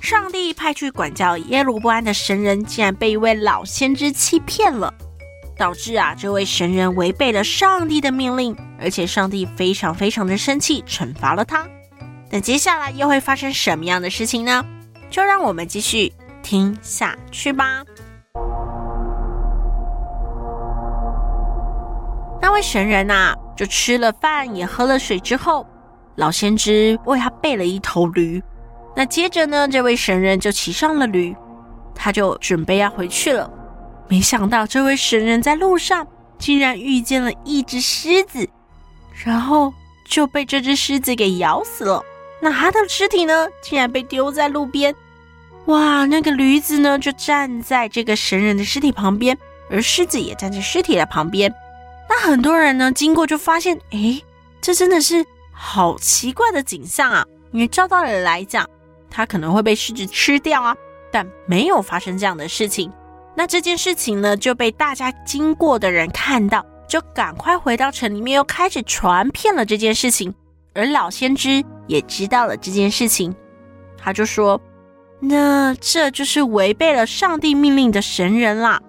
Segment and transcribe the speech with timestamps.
[0.00, 4.92] 上帝派去管教耶罗波安的神人，竟然被一位老先知欺骗了，
[5.56, 11.66] 导致啊这位神人违背了上帝的命令，而且上帝非常非常的生气，惩罚了他。
[12.30, 14.64] 那接下来又会发生什么样的事情呢？
[15.10, 16.12] 就让我们继续
[16.42, 17.82] 听下去吧。
[22.40, 25.66] 那位神人呐，就吃了饭，也喝了水之后，
[26.16, 28.42] 老先知为他备了一头驴。
[28.96, 31.34] 那接着呢，这位神人就骑上了驴，
[31.94, 33.50] 他就准备要回去了。
[34.08, 36.06] 没想到这位神人在路上
[36.38, 38.48] 竟然遇见了一只狮子，
[39.24, 39.72] 然后
[40.04, 42.02] 就被这只狮子给咬死了。
[42.40, 44.94] 那他的尸体呢，竟然被丢在路边。
[45.66, 49.38] 哇，那个驴子呢，就站在这个神人的尸体旁边，
[49.70, 51.54] 而狮子也站在尸体的旁边。
[52.08, 54.24] 那很多人呢，经过就发现，诶，
[54.60, 57.24] 这真的是好奇怪的景象啊！
[57.52, 58.68] 因为照道理来讲，
[59.10, 60.76] 他可能会被狮子吃掉啊，
[61.10, 62.90] 但没有发生这样的事情。
[63.34, 70.34] 那这件事情呢，就被大家经过的人看到，就赶快回到城里面，又开始传遍了这件事情。
[70.74, 73.34] 而老先知也知道了这件事情，
[73.98, 74.60] 他就说
[75.18, 78.80] ：“那这就是违背了上帝命令的神人啦！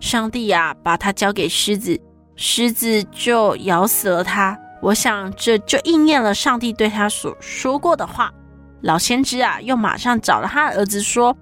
[0.00, 2.00] 上帝啊，把他交给狮子，
[2.36, 4.58] 狮子就咬死了他。
[4.80, 8.32] 我想这就应验了上帝对他所说过的话。”
[8.82, 11.36] 老先知啊，又马上找了他的儿子说：“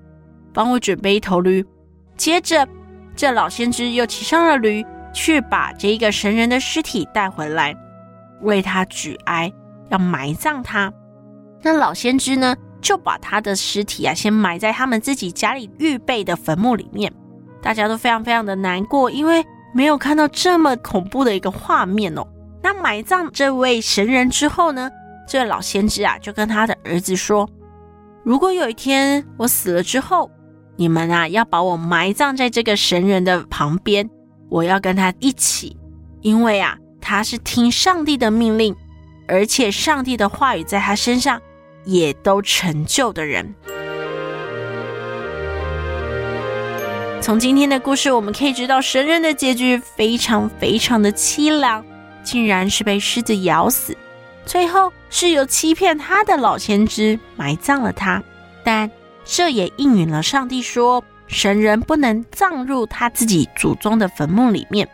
[0.53, 1.65] 帮我准备一头驴。”
[2.17, 2.67] 接着，
[3.15, 7.77] 这老先知又骑上了驴，去把这一个神人的尸体带回来，
[8.43, 9.53] 为他举哀，
[9.89, 10.93] 要埋葬他。
[11.63, 17.13] 那老先知呢，就把他的尸体啊，先埋在他们自己家里预备的坟墓里面。
[17.63, 19.45] 大家都非常非常的难过，因为
[19.75, 22.27] 没有看到这么恐怖的一个画面哦。
[22.63, 24.91] 那埋葬这位神人之后呢，
[25.29, 27.47] 这老先知啊，就跟他的儿子说
[28.25, 30.31] ：“如果有一天我死了之后，
[30.77, 34.09] 你们啊要把我埋葬在这个神人的旁边，
[34.49, 35.77] 我要跟他一起，
[36.23, 38.75] 因为啊他是听上帝的命令，
[39.29, 41.39] 而且上帝的话语在他身上
[41.85, 43.55] 也都成就的人。”
[47.21, 51.85] 从今天的故事，我们可以知道神人的结局非常非常的凄凉，
[52.23, 53.95] 竟然是被狮子咬死。
[54.49, 58.23] 最后是由欺骗他的老先知埋葬了他，
[58.65, 58.91] 但
[59.23, 64.89] 这也应允了上帝说，神人不能葬入他自己祖宗的坟墓里面。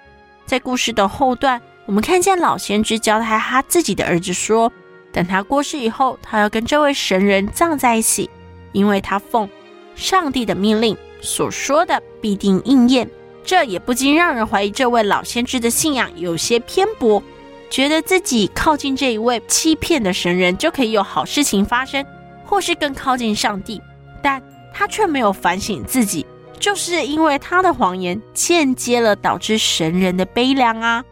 [0.44, 4.72] 在故事的后段，我们看见老先知交代他自己的儿子说，
[5.12, 8.28] 等他过世以后，他要跟这位神人葬在一起，
[8.72, 9.48] 因为他奉
[9.94, 13.08] 上帝的命令所说的必定应验。
[13.44, 17.22] 这也不禁让人怀疑这位老先知的信仰有些偏颇。
[17.70, 22.04] 觉得自己靠近这一位欺骗的神人，就可以有好事情发生，
[22.44, 23.80] 或是更靠近上帝，
[24.22, 24.42] 但
[24.72, 26.24] 他却没有反省自己，
[26.58, 31.04] 就是因为他的谎言间接了导致神人的悲凉啊！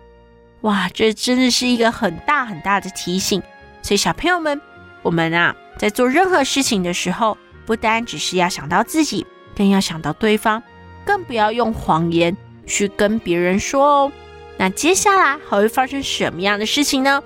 [0.63, 3.43] 哇，这真的是一个很大很大的提醒。
[3.83, 4.61] 所以小朋友们，
[5.03, 7.37] 我们啊，在做任何事情的时候，
[7.67, 9.27] 不单只是要想到自己，
[9.57, 10.63] 更要想到对方，
[11.05, 14.13] 更不要用谎言去跟别人说哦。
[14.57, 17.23] 那接下来还会发生什么样的事情呢？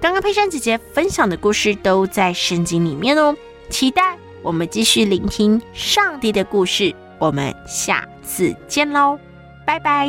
[0.00, 3.36] 刚刚佩珊姐姐分享的故事都在圣经里面哦。
[3.68, 6.94] 期待我们继续聆听上帝的故事。
[7.18, 9.18] 我们下次见喽。
[9.66, 10.08] 拜拜